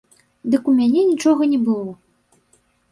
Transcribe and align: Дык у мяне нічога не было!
Дык 0.53 0.63
у 0.71 0.75
мяне 0.79 1.03
нічога 1.11 1.41
не 1.55 1.59
было! 1.71 1.91